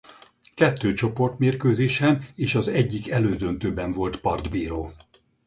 Kettő 0.53 0.93
csoportmérkőzésen 0.93 2.25
és 2.35 2.55
az 2.55 2.67
egyik 2.67 3.09
elődöntőben 3.11 3.91
volt 3.91 4.19
partbíró. 4.19 4.91